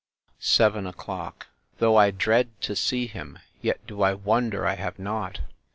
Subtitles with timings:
[0.39, 1.45] Seven o'clock.
[1.77, 5.41] Though I dread to see him, yet do I wonder I have not.